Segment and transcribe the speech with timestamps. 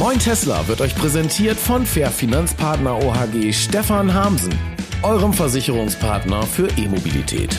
[0.00, 4.58] Moin Tesla wird euch präsentiert von Fair Finanzpartner OHG Stefan Hamsen,
[5.02, 7.54] eurem Versicherungspartner für E-Mobilität.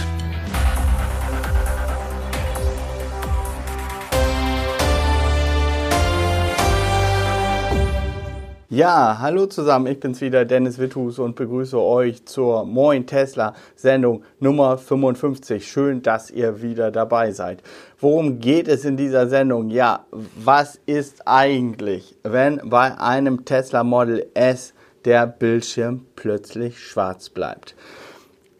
[8.73, 14.23] Ja, hallo zusammen, ich bin's wieder, Dennis Witthus und begrüße euch zur Moin Tesla Sendung
[14.39, 15.69] Nummer 55.
[15.69, 17.61] Schön, dass ihr wieder dabei seid.
[17.99, 19.71] Worum geht es in dieser Sendung?
[19.71, 27.75] Ja, was ist eigentlich, wenn bei einem Tesla Model S der Bildschirm plötzlich schwarz bleibt?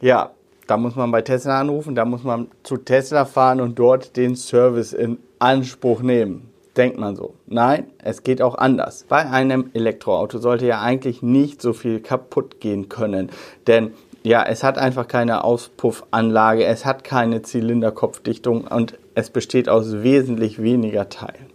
[0.02, 0.32] Ja,
[0.68, 4.36] da muss man bei Tesla anrufen, da muss man zu Tesla fahren und dort den
[4.36, 7.34] Service in Anspruch nehmen denkt man so.
[7.48, 9.06] Nein, es geht auch anders.
[9.08, 13.30] Bei einem Elektroauto sollte ja eigentlich nicht so viel kaputt gehen können,
[13.68, 13.94] denn
[14.24, 20.62] ja, es hat einfach keine Auspuffanlage, es hat keine Zylinderkopfdichtung und es besteht aus wesentlich
[20.62, 21.48] weniger Teilen.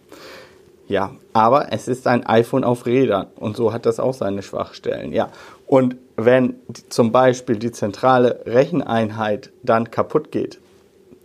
[0.88, 5.12] Ja, aber es ist ein iPhone auf Rädern und so hat das auch seine Schwachstellen.
[5.12, 5.30] Ja,
[5.66, 6.56] und wenn
[6.88, 10.58] zum Beispiel die zentrale Recheneinheit dann kaputt geht,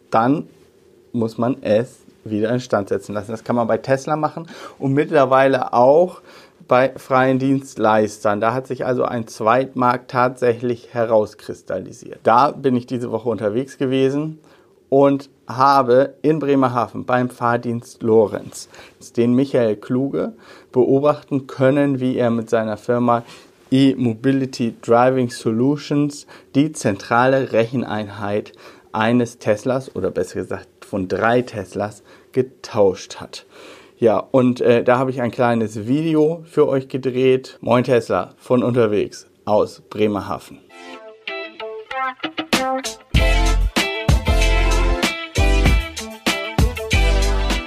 [0.09, 0.47] dann
[1.11, 3.31] muss man es wieder instand setzen lassen.
[3.31, 4.47] Das kann man bei Tesla machen
[4.79, 6.21] und mittlerweile auch
[6.67, 8.39] bei freien Dienstleistern.
[8.39, 12.19] Da hat sich also ein Zweitmarkt tatsächlich herauskristallisiert.
[12.23, 14.39] Da bin ich diese Woche unterwegs gewesen
[14.89, 18.69] und habe in Bremerhaven beim Fahrdienst Lorenz
[19.17, 20.33] den Michael Kluge
[20.71, 23.23] beobachten können, wie er mit seiner Firma
[23.71, 28.51] E-Mobility Driving Solutions die zentrale Recheneinheit
[28.91, 32.03] eines Teslas oder besser gesagt von drei Teslas
[32.33, 33.45] getauscht hat.
[33.97, 37.57] Ja, und äh, da habe ich ein kleines Video für euch gedreht.
[37.61, 40.59] Moin Tesla von unterwegs aus Bremerhaven.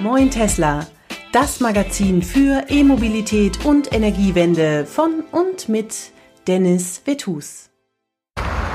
[0.00, 0.86] Moin Tesla,
[1.32, 5.94] das Magazin für E-Mobilität und Energiewende von und mit
[6.46, 7.70] Dennis Vetus.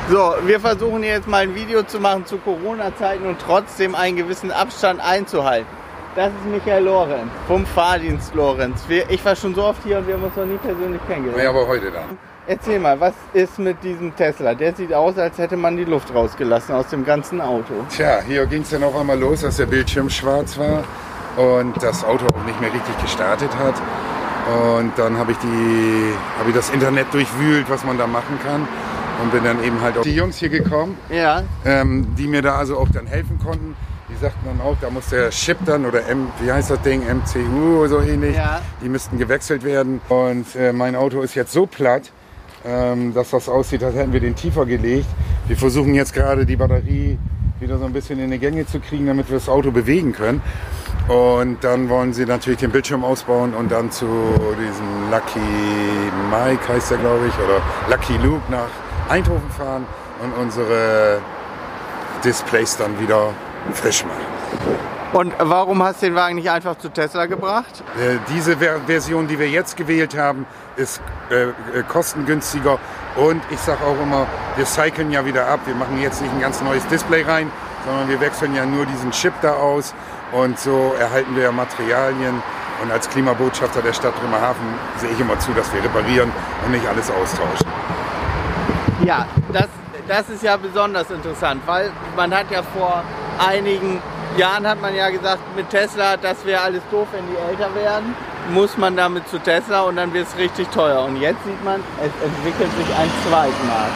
[0.09, 4.51] So, wir versuchen jetzt mal ein Video zu machen zu Corona-Zeiten und trotzdem einen gewissen
[4.51, 5.67] Abstand einzuhalten.
[6.15, 8.81] Das ist Michael Lorenz vom Fahrdienst Lorenz.
[8.87, 11.43] Wir, ich war schon so oft hier und wir haben uns noch nie persönlich kennengelernt.
[11.43, 12.17] Ja, aber heute dann.
[12.47, 14.55] Erzähl mal, was ist mit diesem Tesla?
[14.55, 17.73] Der sieht aus, als hätte man die Luft rausgelassen aus dem ganzen Auto.
[17.95, 20.85] Tja, hier ging es dann auf einmal los, dass der Bildschirm schwarz war
[21.37, 23.75] und das Auto auch nicht mehr richtig gestartet hat.
[24.75, 28.67] Und dann habe ich, hab ich das Internet durchwühlt, was man da machen kann
[29.21, 31.43] und bin dann eben halt auf die Jungs hier gekommen, ja.
[31.65, 33.75] ähm, die mir da also auch dann helfen konnten.
[34.09, 37.01] Die sagten dann auch, da muss der Chip dann oder M, wie heißt das Ding,
[37.01, 38.59] MCU oder so ähnlich, ja.
[38.83, 40.01] die müssten gewechselt werden.
[40.09, 42.11] Und äh, mein Auto ist jetzt so platt,
[42.65, 45.07] ähm, dass das aussieht, als hätten wir den tiefer gelegt.
[45.47, 47.19] Wir versuchen jetzt gerade die Batterie
[47.59, 50.41] wieder so ein bisschen in die Gänge zu kriegen, damit wir das Auto bewegen können.
[51.07, 55.39] Und dann wollen sie natürlich den Bildschirm ausbauen und dann zu diesem Lucky
[56.29, 58.69] Mike heißt der glaube ich, oder Lucky Luke nach
[59.09, 59.85] Eindhoven fahren
[60.23, 61.19] und unsere
[62.23, 63.33] Displays dann wieder
[63.73, 64.39] frisch machen.
[65.11, 67.83] Und warum hast du den Wagen nicht einfach zu Tesla gebracht?
[67.99, 71.53] Äh, diese Ver Version, die wir jetzt gewählt haben, ist äh, äh,
[71.87, 72.77] kostengünstiger
[73.15, 75.61] und ich sage auch immer, wir cyclen ja wieder ab.
[75.65, 77.51] Wir machen jetzt nicht ein ganz neues Display rein,
[77.85, 79.95] sondern wir wechseln ja nur diesen Chip da aus
[80.31, 82.43] und so erhalten wir ja Materialien.
[82.83, 86.31] Und als Klimabotschafter der Stadt Bremerhaven sehe ich immer zu, dass wir reparieren
[86.65, 87.67] und nicht alles austauschen.
[89.05, 89.67] Ja, das,
[90.07, 93.03] das ist ja besonders interessant, weil man hat ja vor
[93.39, 94.01] einigen
[94.37, 98.13] Jahren hat man ja gesagt, mit Tesla, das wäre alles doof, wenn die älter werden.
[98.53, 101.03] Muss man damit zu Tesla und dann wird es richtig teuer.
[101.03, 103.93] Und jetzt sieht man, es entwickelt sich ein Zweitmarkt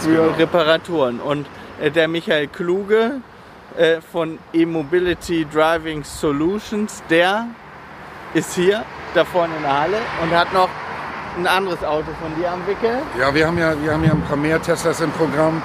[0.00, 0.36] für genau.
[0.36, 1.20] Reparaturen.
[1.20, 1.46] Und
[1.80, 3.20] äh, der Michael Kluge
[3.76, 7.46] äh, von E-Mobility Driving Solutions, der
[8.34, 8.84] ist hier
[9.14, 10.68] da vorne in der Halle und hat noch
[11.36, 12.98] ein anderes Auto von dir am Wickel?
[13.18, 15.62] Ja, wir haben ja, wir haben ja ein paar mehr Teslas im Programm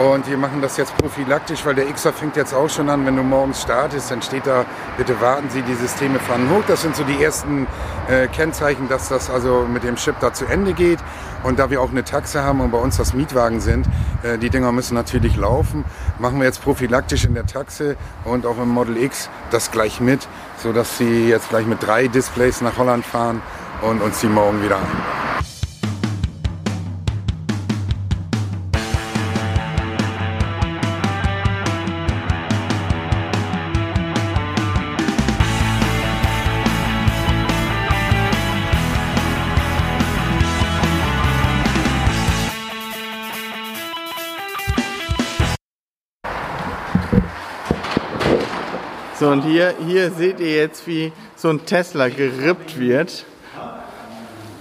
[0.00, 3.16] und wir machen das jetzt prophylaktisch, weil der Xer fängt jetzt auch schon an, wenn
[3.16, 4.64] du morgens startest, dann steht da,
[4.96, 6.62] bitte warten Sie, die Systeme fahren hoch.
[6.66, 7.66] Das sind so die ersten
[8.08, 11.00] äh, Kennzeichen, dass das also mit dem Chip da zu Ende geht.
[11.42, 13.86] Und da wir auch eine Taxe haben und bei uns das Mietwagen sind,
[14.22, 15.84] äh, die Dinger müssen natürlich laufen,
[16.18, 20.26] machen wir jetzt prophylaktisch in der Taxe und auch im Model X das gleich mit,
[20.62, 23.42] sodass sie jetzt gleich mit drei Displays nach Holland fahren
[23.82, 25.19] und uns die morgen wieder einbauen.
[49.20, 53.26] So, und hier, hier seht ihr jetzt, wie so ein Tesla gerippt wird.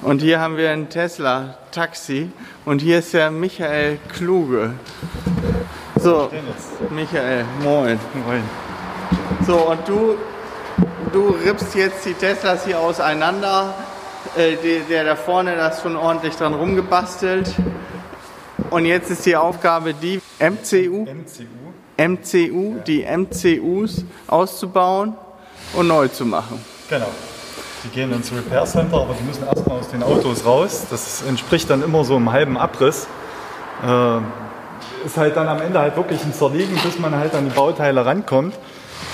[0.01, 2.29] Und hier haben wir ein Tesla Taxi
[2.65, 4.73] und hier ist der Michael Kluge.
[5.95, 6.29] So,
[6.89, 7.97] Michael, moin.
[8.25, 8.43] Moin.
[9.47, 10.17] So, und du,
[11.13, 13.73] du rippst jetzt die Teslas hier auseinander.
[14.35, 17.55] Äh, der, der da vorne, da ist schon ordentlich dran rumgebastelt.
[18.71, 21.58] Und jetzt ist die Aufgabe, die MCU, MCU.
[21.99, 25.15] MCU, die MCUs auszubauen
[25.73, 26.63] und neu zu machen.
[26.89, 27.09] Genau.
[27.83, 30.85] Die gehen ins Repair Center, aber die müssen erstmal aus den Autos raus.
[30.89, 33.07] Das entspricht dann immer so einem halben Abriss.
[33.85, 34.17] Äh,
[35.05, 38.05] ist halt dann am Ende halt wirklich ein Zerlegen, bis man halt an die Bauteile
[38.05, 38.53] rankommt.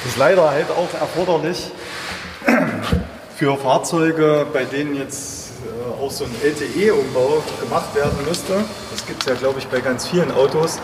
[0.05, 1.71] Ist leider halt auch erforderlich
[3.35, 8.53] für Fahrzeuge, bei denen jetzt äh, auch so ein LTE-Umbau gemacht werden müsste.
[8.91, 10.79] Das gibt es ja, glaube ich, bei ganz vielen Autos,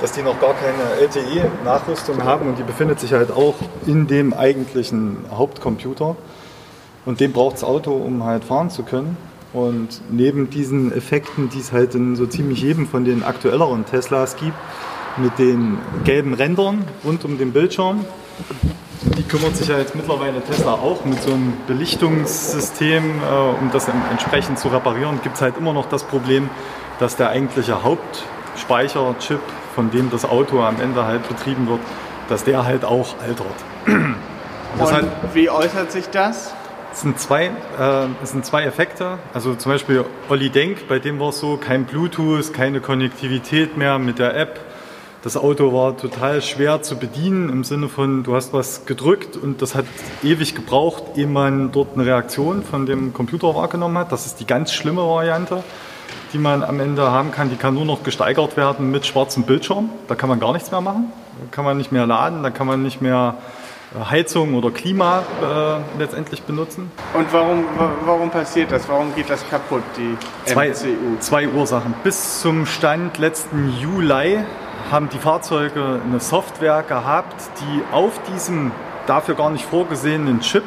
[0.00, 3.54] dass die noch gar keine LTE-Nachrüstung haben und die befindet sich halt auch
[3.86, 6.16] in dem eigentlichen Hauptcomputer.
[7.06, 9.16] Und den braucht das Auto, um halt fahren zu können.
[9.52, 14.36] Und neben diesen Effekten, die es halt in so ziemlich jedem von den aktuelleren Teslas
[14.36, 14.56] gibt,
[15.16, 18.04] mit den gelben Rändern rund um den Bildschirm,
[19.02, 23.88] die kümmert sich ja jetzt mittlerweile Tesla auch mit so einem Belichtungssystem, äh, um das
[24.10, 25.20] entsprechend zu reparieren.
[25.22, 26.50] Gibt es halt immer noch das Problem,
[26.98, 29.40] dass der eigentliche Hauptspeicherchip,
[29.74, 31.80] von dem das Auto am Ende halt betrieben wird,
[32.28, 33.46] dass der halt auch altert.
[34.78, 36.54] Und halt, wie äußert sich das?
[36.92, 39.18] Es sind, zwei, äh, es sind zwei Effekte.
[39.32, 43.98] Also zum Beispiel Olli Denk, bei dem war es so, kein Bluetooth, keine Konnektivität mehr
[43.98, 44.60] mit der App.
[45.22, 49.60] Das Auto war total schwer zu bedienen im Sinne von, du hast was gedrückt und
[49.60, 49.84] das hat
[50.22, 54.12] ewig gebraucht, ehe man dort eine Reaktion von dem Computer wahrgenommen hat.
[54.12, 55.62] Das ist die ganz schlimme Variante,
[56.32, 57.50] die man am Ende haben kann.
[57.50, 59.90] Die kann nur noch gesteigert werden mit schwarzem Bildschirm.
[60.08, 61.12] Da kann man gar nichts mehr machen.
[61.40, 63.34] Da kann man nicht mehr laden, da kann man nicht mehr
[64.08, 66.92] Heizung oder Klima äh, letztendlich benutzen.
[67.12, 67.64] Und warum,
[68.04, 68.88] warum passiert das?
[68.88, 71.18] Warum geht das kaputt, die zwei, MCU?
[71.18, 71.94] Zwei Ursachen.
[72.04, 74.38] Bis zum Stand letzten Juli
[74.92, 78.70] haben die Fahrzeuge eine Software gehabt, die auf diesem
[79.06, 80.64] dafür gar nicht vorgesehenen Chip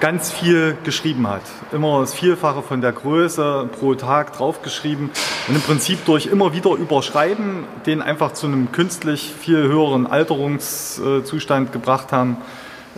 [0.00, 1.42] ganz viel geschrieben hat.
[1.72, 5.10] Immer das Vielfache von der Größe pro Tag draufgeschrieben
[5.48, 11.72] und im Prinzip durch immer wieder Überschreiben den einfach zu einem künstlich viel höheren Alterungszustand
[11.72, 12.36] gebracht haben,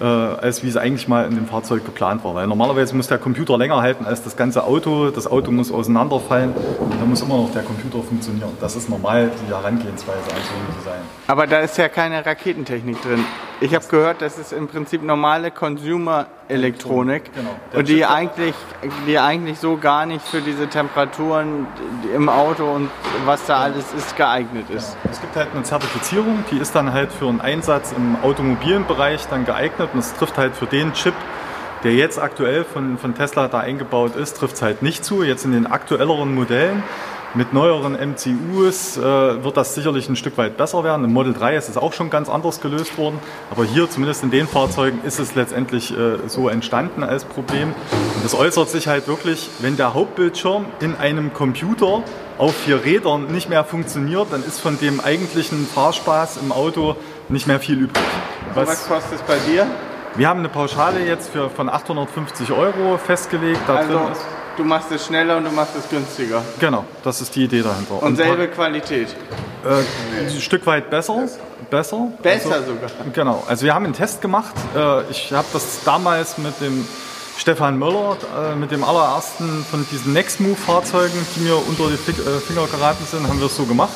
[0.01, 2.35] äh, als wie es eigentlich mal in dem Fahrzeug geplant war.
[2.35, 5.11] Weil normalerweise muss der Computer länger halten als das ganze Auto.
[5.11, 8.51] Das Auto muss auseinanderfallen und da muss immer noch der Computer funktionieren.
[8.61, 11.01] Das ist normal die Herangehensweise an so ein Design.
[11.27, 13.25] Aber da ist ja keine Raketentechnik drin.
[13.61, 17.51] Ich habe gehört, das ist im Prinzip normale Consumer-Elektronik Genau.
[17.75, 18.55] und die eigentlich,
[19.07, 21.67] die eigentlich so gar nicht für diese Temperaturen
[22.15, 22.89] im Auto und
[23.25, 24.97] was da alles ist geeignet ist.
[25.11, 29.27] Es gibt halt eine Zertifizierung, die ist dann halt für einen Einsatz im automobilen Bereich
[29.29, 31.15] dann geeignet und es trifft halt für den Chip,
[31.85, 35.23] der jetzt aktuell von, von Tesla da eingebaut ist, trifft es halt nicht zu.
[35.23, 36.83] Jetzt in den aktuelleren Modellen
[37.35, 41.05] mit neueren MCUs äh, wird das sicherlich ein Stück weit besser werden.
[41.05, 43.19] Im Model 3 ist es auch schon ganz anders gelöst worden.
[43.51, 47.75] Aber hier, zumindest in den Fahrzeugen, ist es letztendlich äh, so entstanden als Problem.
[47.93, 52.03] Und das äußert sich halt wirklich, wenn der Hauptbildschirm in einem Computer
[52.39, 56.97] auf vier Rädern nicht mehr funktioniert, dann ist von dem eigentlichen Fahrspaß im Auto
[57.29, 58.05] nicht mehr viel übrig.
[58.55, 59.67] Was, was kostet es bei dir?
[60.17, 63.61] Wir haben eine Pauschale jetzt für, von 850 Euro festgelegt.
[63.67, 64.01] Da Also
[64.57, 66.43] du machst es schneller und du machst es günstiger.
[66.59, 68.03] genau, das ist die Idee dahinter.
[68.03, 69.09] Und selbe Qualität.
[69.65, 71.27] Äh, ein Stück weit besser.
[71.71, 72.09] Besser.
[72.23, 72.91] Besser also, sogar.
[73.13, 73.45] Genau.
[73.47, 74.55] Also wir haben einen Test gemacht.
[74.75, 76.87] Äh, Ich habe das damals mit dem
[77.37, 82.67] Stefan Möller, äh, mit dem allerersten von diesen Next-Move-Fahrzeugen, die mir unter die äh, Finger
[82.67, 83.93] geraten sind, haben wir es so gemacht.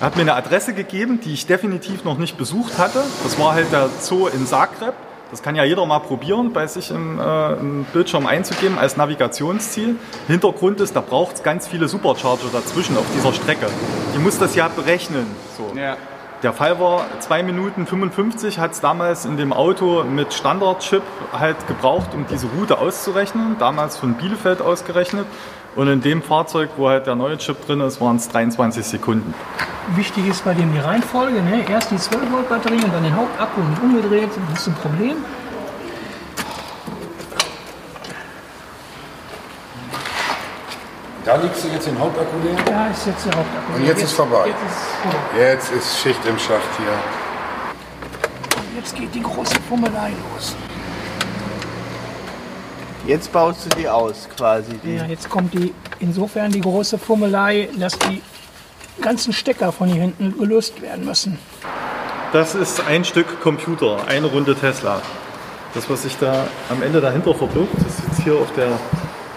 [0.00, 3.02] Er hat mir eine Adresse gegeben, die ich definitiv noch nicht besucht hatte.
[3.24, 4.94] Das war halt der Zoo in Zagreb.
[5.32, 9.96] Das kann ja jeder mal probieren, bei sich im, äh, im Bildschirm einzugeben als Navigationsziel.
[10.28, 13.66] Hintergrund ist, da braucht es ganz viele Supercharger dazwischen auf dieser Strecke.
[14.14, 15.26] Die muss das ja berechnen.
[15.56, 15.76] So.
[15.76, 15.96] Ja.
[16.44, 21.02] Der Fall war 2 Minuten 55, hat es damals in dem Auto mit Standardchip
[21.32, 23.56] halt gebraucht, um diese Route auszurechnen.
[23.58, 25.26] Damals von Bielefeld ausgerechnet.
[25.76, 29.34] Und in dem Fahrzeug, wo halt der neue Chip drin ist, waren es 23 Sekunden.
[29.94, 31.40] Wichtig ist bei dem die Reihenfolge.
[31.40, 31.64] Ne?
[31.68, 34.30] Erst die 12 Volt Batterie und dann den Hauptakku und umgedreht.
[34.50, 35.16] Das ist ein Problem.
[41.24, 42.56] Da liegst du jetzt den Hauptakku leer?
[42.64, 43.74] Da ist jetzt der Hauptakku.
[43.76, 44.46] Und jetzt ist vorbei.
[44.46, 45.38] Jetzt, ist, vorbei.
[45.38, 46.86] Jetzt ist Schicht im Schacht hier.
[48.76, 50.56] jetzt geht die große Fummelei los.
[53.08, 54.72] Jetzt baust du die aus quasi.
[54.84, 54.96] Die.
[54.96, 58.20] Ja, jetzt kommt die insofern die große Fummelei, dass die
[59.00, 61.38] ganzen Stecker von hier hinten gelöst werden müssen.
[62.34, 65.00] Das ist ein Stück Computer, eine Runde Tesla.
[65.72, 68.78] Das, was sich da am Ende dahinter verbirgt, ist jetzt hier auf der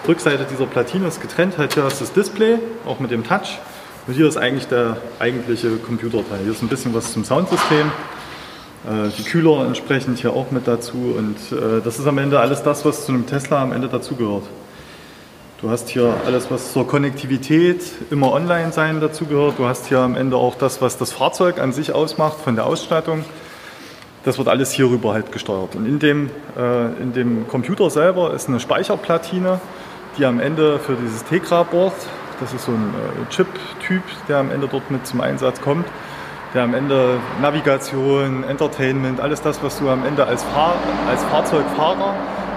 [0.06, 1.56] Rückseite dieser Platine ist getrennt.
[1.56, 3.58] Halt hier hast du das Display, auch mit dem Touch.
[4.06, 6.40] Und hier ist eigentlich der eigentliche Computerteil.
[6.42, 7.90] Hier ist ein bisschen was zum Soundsystem.
[8.84, 11.14] Äh, die Kühler entsprechend hier auch mit dazu.
[11.16, 14.44] Und äh, das ist am Ende alles das, was zu einem Tesla am Ende dazugehört.
[15.60, 19.58] Du hast hier alles, was zur Konnektivität, immer online sein dazugehört.
[19.58, 22.66] Du hast hier am Ende auch das, was das Fahrzeug an sich ausmacht, von der
[22.66, 23.24] Ausstattung.
[24.24, 25.76] Das wird alles hierüber halt gesteuert.
[25.76, 29.60] Und in dem, äh, in dem Computer selber ist eine Speicherplatine,
[30.18, 31.94] die am Ende für dieses Tegra-Board,
[32.40, 32.92] das ist so ein
[33.30, 35.86] Chip-Typ, der am Ende dort mit zum Einsatz kommt,
[36.54, 40.74] der am Ende Navigation, Entertainment, alles das, was du am Ende als, Fahr
[41.08, 42.14] als Fahrzeugfahrer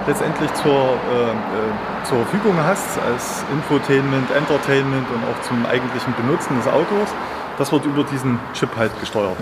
[0.08, 6.58] letztendlich zur, äh, äh, zur Verfügung hast, als Infotainment, Entertainment und auch zum eigentlichen Benutzen
[6.58, 7.10] des Autos,
[7.58, 9.38] das wird über diesen Chip halt gesteuert.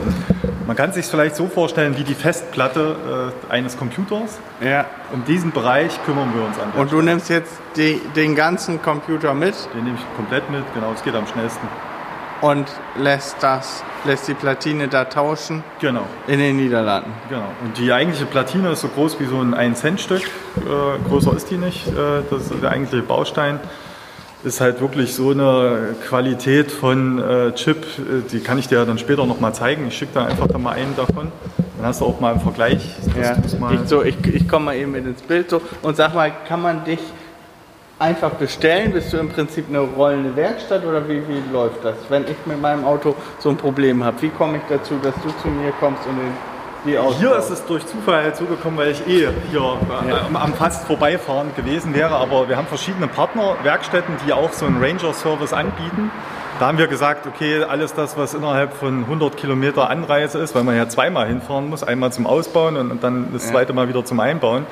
[0.65, 4.39] Man kann sich vielleicht so vorstellen wie die Festplatte äh, eines Computers.
[4.61, 4.85] Ja.
[5.11, 6.71] Um diesen Bereich kümmern wir uns an.
[6.79, 9.55] Und du nimmst jetzt die, den ganzen Computer mit?
[9.73, 11.67] Den nehme ich komplett mit, genau, es geht am schnellsten
[12.43, 12.67] und
[12.99, 15.63] lässt das, lässt die Platine da tauschen.
[15.79, 16.03] Genau.
[16.27, 17.09] In den Niederlanden.
[17.29, 17.47] Genau.
[17.63, 20.21] Und die eigentliche Platine ist so groß wie so ein 1-Cent-Stück.
[20.21, 21.87] Äh, größer ist die nicht.
[21.87, 23.61] Äh, das ist der eigentliche Baustein.
[24.43, 28.97] Ist halt wirklich so eine Qualität von äh, Chip, äh, die kann ich dir dann
[28.97, 29.87] später nochmal zeigen.
[29.87, 31.31] Ich schicke da einfach da mal einen davon.
[31.77, 32.89] Dann hast du auch mal einen Vergleich.
[33.17, 33.37] Ja.
[33.71, 36.83] Ich, so, ich, ich komme mal eben ins Bild so und sag mal, kann man
[36.83, 36.99] dich
[37.99, 38.91] einfach bestellen?
[38.91, 41.95] Bist du im Prinzip eine rollende Werkstatt oder wie, wie läuft das?
[42.09, 45.29] Wenn ich mit meinem Auto so ein Problem habe, wie komme ich dazu, dass du
[45.41, 46.31] zu mir kommst und den
[46.85, 49.77] hier ist es durch Zufall halt so gekommen, weil ich eh hier
[50.09, 50.27] ja.
[50.33, 52.15] am fast vorbeifahren gewesen wäre.
[52.15, 56.11] Aber wir haben verschiedene Partnerwerkstätten, die auch so einen Ranger-Service anbieten.
[56.59, 60.63] Da haben wir gesagt, okay, alles das, was innerhalb von 100 Kilometer Anreise ist, weil
[60.63, 64.19] man ja zweimal hinfahren muss, einmal zum Ausbauen und dann das zweite Mal wieder zum
[64.19, 64.65] Einbauen,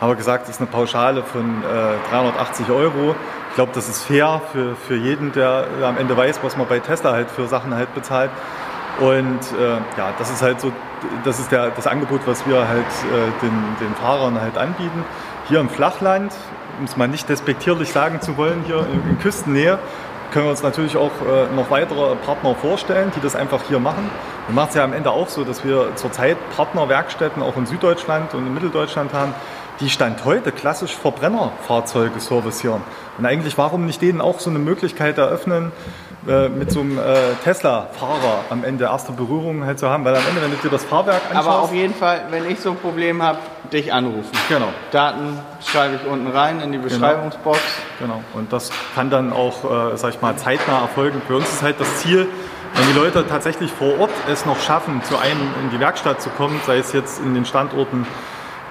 [0.00, 3.14] haben wir gesagt, das ist eine Pauschale von äh, 380 Euro.
[3.50, 6.80] Ich glaube, das ist fair für, für jeden, der am Ende weiß, was man bei
[6.80, 8.30] Tesla halt für Sachen halt bezahlt.
[9.00, 10.72] Und äh, ja, das ist halt so,
[11.24, 15.04] das ist der, das Angebot, was wir halt äh, den, den Fahrern halt anbieten.
[15.48, 16.32] Hier im Flachland,
[16.78, 19.78] um es mal nicht despektierlich sagen zu wollen, hier in, in Küstennähe,
[20.32, 24.10] können wir uns natürlich auch äh, noch weitere Partner vorstellen, die das einfach hier machen.
[24.48, 28.34] Wir machen es ja am Ende auch so, dass wir zurzeit Partnerwerkstätten auch in Süddeutschland
[28.34, 29.34] und in Mitteldeutschland haben,
[29.80, 32.82] die Stand heute klassisch Verbrennerfahrzeuge servicieren.
[33.18, 35.72] Und eigentlich, warum nicht denen auch so eine Möglichkeit eröffnen,
[36.26, 40.04] äh, mit so einem äh, Tesla-Fahrer am Ende erste Berührungen halt zu haben?
[40.04, 41.48] Weil am Ende, wenn du dir das Fahrwerk anschaust...
[41.48, 43.38] Aber auf jeden Fall, wenn ich so ein Problem habe,
[43.72, 44.30] dich anrufen.
[44.48, 44.68] Genau.
[44.90, 46.88] Daten schreibe ich unten rein in die genau.
[46.88, 47.60] Beschreibungsbox.
[47.98, 48.14] Genau.
[48.14, 48.24] genau.
[48.34, 51.22] Und das kann dann auch, äh, sag ich mal, zeitnah erfolgen.
[51.26, 52.28] Für uns ist halt das Ziel,
[52.74, 56.28] wenn die Leute tatsächlich vor Ort es noch schaffen, zu einem in die Werkstatt zu
[56.30, 58.06] kommen, sei es jetzt in den Standorten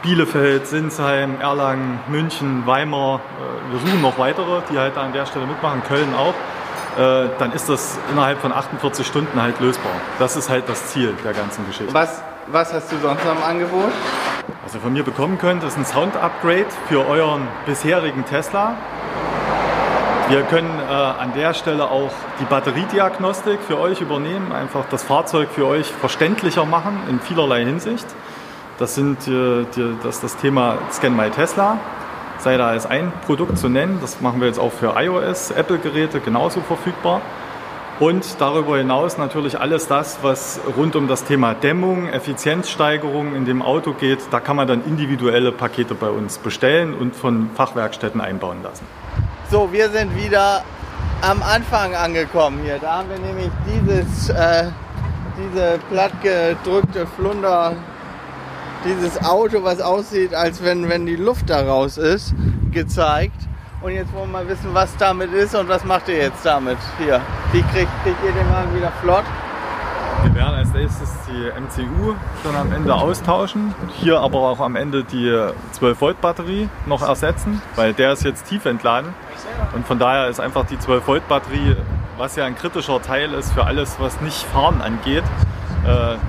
[0.05, 3.15] Bielefeld, Sinsheim, Erlangen, München, Weimar.
[3.15, 6.35] Äh, wir suchen noch weitere, die halt an der Stelle mitmachen, Köln auch.
[7.01, 9.91] Äh, dann ist das innerhalb von 48 Stunden halt lösbar.
[10.19, 11.91] Das ist halt das Ziel der ganzen Geschichte.
[11.91, 13.91] Was, was hast du sonst noch im Angebot?
[14.63, 18.75] Was ihr von mir bekommen könnt, ist ein Sound-Upgrade für euren bisherigen Tesla.
[20.29, 25.49] Wir können äh, an der Stelle auch die Batteriediagnostik für euch übernehmen, einfach das Fahrzeug
[25.49, 28.05] für euch verständlicher machen in vielerlei Hinsicht.
[28.77, 31.77] Das sind äh, die, das, das Thema Scan My Tesla,
[32.39, 33.99] sei da als ein Produkt zu nennen.
[34.01, 37.21] Das machen wir jetzt auch für iOS, Apple-Geräte genauso verfügbar.
[37.97, 43.61] Und darüber hinaus natürlich alles das, was rund um das Thema Dämmung, Effizienzsteigerung in dem
[43.61, 44.19] Auto geht.
[44.31, 48.85] Da kann man dann individuelle Pakete bei uns bestellen und von Fachwerkstätten einbauen lassen.
[49.49, 50.63] So, wir sind wieder
[51.21, 52.79] am Anfang angekommen hier.
[52.79, 54.65] Da haben wir nämlich dieses, äh,
[55.37, 57.77] diese plattgedrückte Flunder
[58.85, 62.33] dieses Auto, was aussieht, als wenn, wenn die Luft da raus ist,
[62.71, 63.35] gezeigt.
[63.81, 66.77] Und jetzt wollen wir mal wissen, was damit ist und was macht ihr jetzt damit?
[66.97, 69.25] Hier, wie kriegt, kriegt ihr den Wagen wieder flott?
[70.23, 73.75] Wir werden als nächstes die MCU dann am Ende austauschen.
[73.99, 75.31] Hier aber auch am Ende die
[75.73, 79.13] 12 Volt Batterie noch ersetzen, weil der ist jetzt tief entladen.
[79.75, 81.75] Und von daher ist einfach die 12 Volt Batterie,
[82.17, 85.23] was ja ein kritischer Teil ist für alles, was nicht Fahren angeht,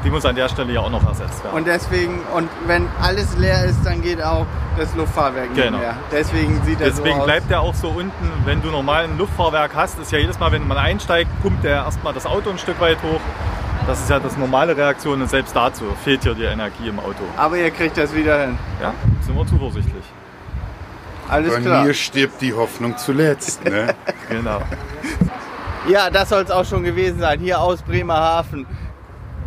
[0.04, 1.56] die muss an der Stelle ja auch noch ersetzt werden.
[1.56, 4.46] Und deswegen, und wenn alles leer ist, dann geht auch
[4.76, 5.78] das Luftfahrwerk nicht genau.
[5.78, 5.94] mehr.
[6.12, 9.74] Deswegen sieht er Deswegen so bleibt er auch so unten, wenn du normal ein Luftfahrwerk
[9.74, 12.78] hast, ist ja jedes Mal, wenn man einsteigt, pumpt er erstmal das Auto ein Stück
[12.80, 13.20] weit hoch.
[13.86, 17.22] Das ist ja das normale Reaktion und selbst dazu fehlt hier die Energie im Auto.
[17.36, 18.58] Aber ihr kriegt das wieder hin.
[18.82, 18.92] Ja,
[19.24, 20.04] sind wir zuversichtlich.
[21.28, 21.84] Alles Bei klar.
[21.84, 23.64] mir stirbt die Hoffnung zuletzt.
[23.64, 23.94] Ne?
[24.28, 24.60] genau.
[25.88, 27.38] Ja, das soll es auch schon gewesen sein.
[27.40, 28.66] Hier aus Bremerhaven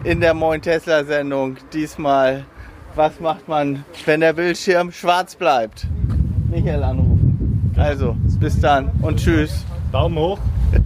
[0.04, 1.58] in der Moin Tesla Sendung.
[1.74, 2.46] Diesmal,
[2.96, 5.88] was macht man, wenn der Bildschirm schwarz bleibt?
[6.50, 7.74] Michael anrufen.
[7.78, 9.66] Also, bis dann und tschüss.
[9.92, 10.40] Daumen hoch.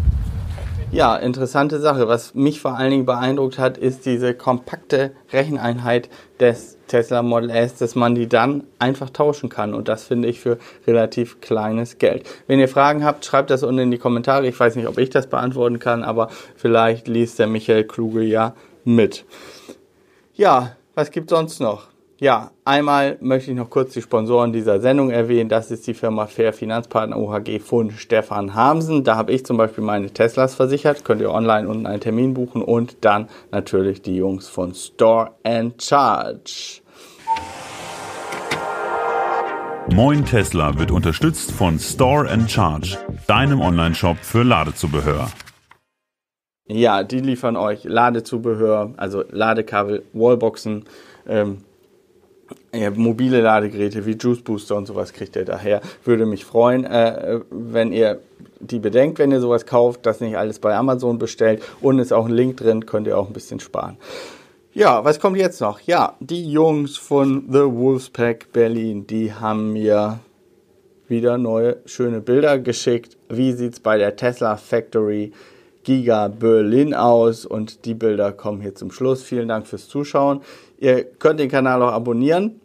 [0.91, 2.08] Ja, interessante Sache.
[2.08, 6.08] Was mich vor allen Dingen beeindruckt hat, ist diese kompakte Recheneinheit
[6.39, 9.74] des Tesla Model S, dass man die dann einfach tauschen kann.
[9.74, 12.29] Und das finde ich für relativ kleines Geld.
[12.46, 14.46] Wenn ihr Fragen habt, schreibt das unten in die Kommentare.
[14.46, 18.53] Ich weiß nicht, ob ich das beantworten kann, aber vielleicht liest der Michael Kluge ja
[18.86, 19.25] mit.
[20.34, 21.88] Ja, was gibt sonst noch?
[22.20, 25.50] Ja, einmal möchte ich noch kurz die Sponsoren dieser Sendung erwähnen.
[25.50, 29.04] Das ist die Firma Fair Finanzpartner OHG von Stefan Hamsen.
[29.04, 31.04] Da habe ich zum Beispiel meine Teslas versichert.
[31.04, 32.62] Könnt ihr online unten einen Termin buchen.
[32.62, 36.82] Und dann natürlich die Jungs von Store and Charge.
[39.92, 42.98] Moin Tesla wird unterstützt von Store and Charge,
[43.28, 45.30] deinem Online-Shop für Ladezubehör.
[46.67, 50.86] Ja, die liefern euch Ladezubehör, also Ladekabel, Wallboxen,
[51.27, 51.58] ähm,
[52.74, 55.82] ja, mobile Ladegeräte wie Juice Booster und sowas kriegt ihr daher.
[56.05, 58.20] Würde mich freuen, äh, wenn ihr
[58.60, 61.62] die bedenkt, wenn ihr sowas kauft, das nicht alles bei Amazon bestellt.
[61.82, 63.98] Und ist auch ein Link drin, könnt ihr auch ein bisschen sparen.
[64.74, 65.82] Ja, was kommt jetzt noch?
[65.82, 70.20] Ja, die Jungs von The Wolfpack Berlin, die haben mir
[71.08, 73.17] wieder neue schöne Bilder geschickt.
[73.29, 75.32] Wie sieht's bei der Tesla Factory
[75.84, 77.46] Giga Berlin aus?
[77.46, 79.24] Und die Bilder kommen hier zum Schluss.
[79.24, 80.42] Vielen Dank fürs Zuschauen.
[80.78, 82.60] Ihr könnt den Kanal auch abonnieren.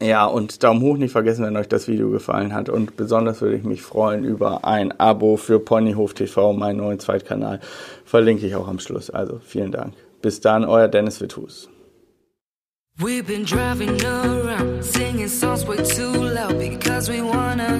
[0.00, 2.68] Ja, und Daumen hoch nicht vergessen, wenn euch das Video gefallen hat.
[2.68, 7.60] Und besonders würde ich mich freuen über ein Abo für Ponyhof TV, meinen neuen Zweitkanal.
[8.04, 9.10] Verlinke ich auch am Schluss.
[9.10, 9.94] Also vielen Dank.
[10.20, 11.68] Bis dann, euer Dennis Vitus.
[12.98, 17.78] We've been driving around, singing songs way too loud because we wanna.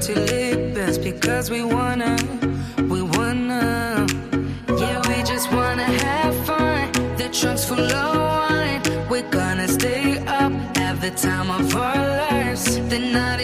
[0.00, 2.16] The car till because we wanna.
[2.88, 4.06] We wanna.
[4.82, 6.92] Yeah, we just wanna have fun.
[7.16, 8.82] The trunk's full of wine.
[9.10, 12.64] We're gonna stay up, have the time of our lives.
[12.88, 13.40] The night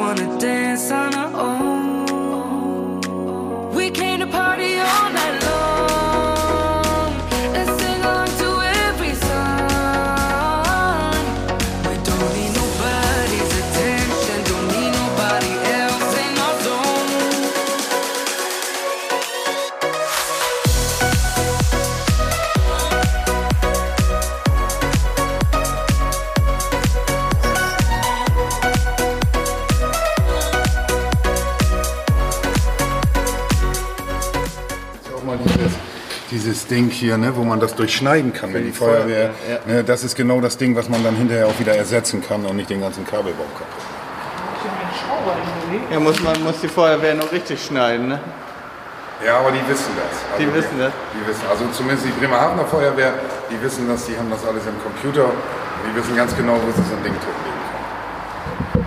[0.00, 0.69] wanna dance
[36.30, 39.30] dieses Ding hier, ne, wo man das durchschneiden kann, wenn die Feuerwehr.
[39.46, 42.44] Feuerwehr, Ne, das ist genau das Ding, was man dann hinterher auch wieder ersetzen kann
[42.46, 43.84] und nicht den ganzen Kabelbaum kaputt.
[45.92, 48.20] Ja, muss man muss die Feuerwehr noch richtig schneiden, ne?
[49.24, 50.32] Ja, aber die wissen das.
[50.32, 50.92] Also Die wissen das?
[51.14, 53.12] Die wissen, also zumindest die Bremerhavener Feuerwehr,
[53.50, 55.24] die wissen das, die haben das alles im Computer.
[55.26, 55.32] Und
[55.90, 57.60] die wissen ganz genau, wo sie so ein Ding totlegen
[58.72, 58.86] können.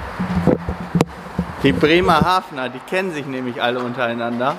[1.62, 4.56] Die Bremerhavener, die kennen sich nämlich alle untereinander.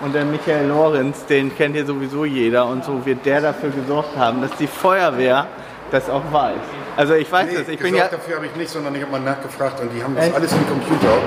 [0.00, 2.66] Und der Michael Lorenz, den kennt hier sowieso jeder.
[2.66, 5.46] Und so wird der dafür gesorgt haben, dass die Feuerwehr
[5.90, 6.58] das auch weiß.
[6.96, 7.68] Also ich weiß Nee, das.
[7.68, 8.08] Ich bin ja.
[8.08, 10.66] dafür habe ich nicht, sondern ich habe mal nachgefragt und die haben das alles im
[10.68, 11.18] Computer.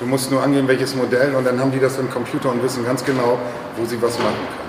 [0.00, 2.84] Du musst nur angeben, welches Modell und dann haben die das im Computer und wissen
[2.84, 3.38] ganz genau,
[3.76, 4.66] wo sie was machen können.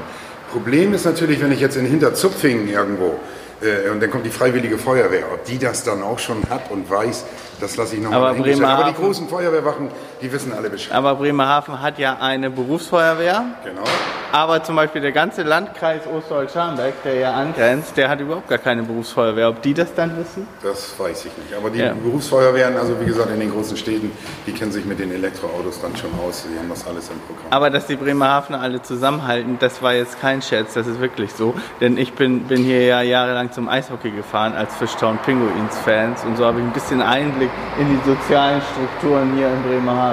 [0.52, 3.20] Problem ist natürlich, wenn ich jetzt in Hinterzupfingen irgendwo
[3.62, 6.90] äh, und dann kommt die Freiwillige Feuerwehr, ob die das dann auch schon hat und
[6.90, 7.26] weiß,
[7.60, 8.30] das lasse ich noch Aber.
[8.30, 9.90] Aber die großen Feuerwehrwachen,
[10.22, 10.94] die wissen alle Bescheid.
[10.96, 13.44] Aber Bremerhaven hat ja eine Berufsfeuerwehr.
[13.64, 13.84] Genau.
[14.32, 18.84] Aber zum Beispiel der ganze Landkreis Osterholz-Scharmbeck, der ja angrenzt, der hat überhaupt gar keine
[18.84, 19.48] Berufsfeuerwehr.
[19.48, 20.46] Ob die das dann wissen?
[20.62, 21.54] Das weiß ich nicht.
[21.58, 21.94] Aber die Ja.
[21.94, 24.12] Berufsfeuerwehren, also wie gesagt, in den großen Städten,
[24.46, 26.46] die kennen sich mit den Elektroautos dann schon aus.
[26.54, 27.46] Die haben das alles im Programm.
[27.52, 31.54] Aber dass die Bremerhavener alle zusammenhalten, das war jetzt kein Scherz, das ist wirklich so.
[31.80, 36.46] Denn ich bin, bin hier ja jahrelang zum Eishockey gefahren als Fishtown Pinguins-Fans und so
[36.46, 37.50] habe ich ein bisschen Einblick
[37.80, 40.07] in die sozialen Strukturen hier in Bremerhaven.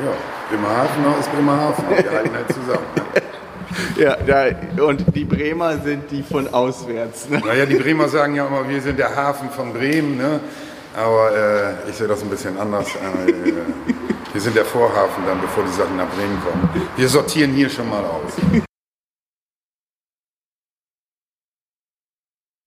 [0.00, 0.12] Ja,
[0.50, 1.84] Bremerhavener ist Bremerhaven.
[1.88, 2.86] Wir halten halt zusammen.
[2.96, 3.22] Ne?
[3.96, 7.28] Ja, da, und die Bremer sind die von auswärts.
[7.28, 7.40] Ne?
[7.44, 10.16] Naja, die Bremer sagen ja immer, wir sind der Hafen von Bremen.
[10.16, 10.40] Ne?
[10.96, 12.88] Aber äh, ich sehe das ein bisschen anders.
[12.88, 13.52] Äh,
[14.32, 16.86] wir sind der Vorhafen dann, bevor die Sachen nach Bremen kommen.
[16.96, 18.62] Wir sortieren hier schon mal aus.